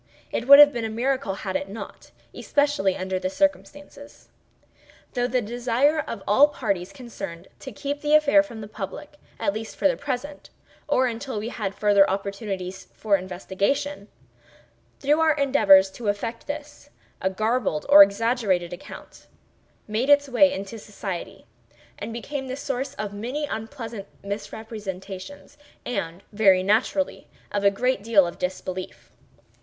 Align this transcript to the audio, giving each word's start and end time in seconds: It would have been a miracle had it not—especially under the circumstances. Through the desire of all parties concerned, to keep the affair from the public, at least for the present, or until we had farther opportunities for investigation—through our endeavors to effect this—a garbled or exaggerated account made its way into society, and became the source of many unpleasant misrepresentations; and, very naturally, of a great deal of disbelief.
It 0.31 0.47
would 0.47 0.57
have 0.57 0.73
been 0.73 0.83
a 0.83 0.89
miracle 0.89 1.35
had 1.35 1.55
it 1.55 1.69
not—especially 1.69 2.97
under 2.97 3.19
the 3.19 3.29
circumstances. 3.29 4.29
Through 5.13 5.27
the 5.27 5.43
desire 5.43 5.99
of 5.99 6.23
all 6.27 6.47
parties 6.47 6.91
concerned, 6.91 7.47
to 7.59 7.71
keep 7.71 8.01
the 8.01 8.15
affair 8.15 8.41
from 8.41 8.61
the 8.61 8.67
public, 8.67 9.17
at 9.39 9.53
least 9.53 9.75
for 9.75 9.87
the 9.87 9.95
present, 9.95 10.49
or 10.87 11.05
until 11.05 11.37
we 11.37 11.49
had 11.49 11.75
farther 11.75 12.09
opportunities 12.09 12.87
for 12.95 13.15
investigation—through 13.15 15.19
our 15.19 15.33
endeavors 15.35 15.91
to 15.91 16.07
effect 16.07 16.47
this—a 16.47 17.29
garbled 17.29 17.85
or 17.87 18.01
exaggerated 18.01 18.73
account 18.73 19.27
made 19.87 20.09
its 20.09 20.27
way 20.27 20.51
into 20.51 20.79
society, 20.79 21.45
and 21.99 22.11
became 22.11 22.47
the 22.47 22.55
source 22.57 22.95
of 22.95 23.13
many 23.13 23.45
unpleasant 23.45 24.07
misrepresentations; 24.23 25.59
and, 25.85 26.23
very 26.33 26.63
naturally, 26.63 27.27
of 27.51 27.63
a 27.63 27.69
great 27.69 28.01
deal 28.01 28.25
of 28.25 28.39
disbelief. 28.39 29.11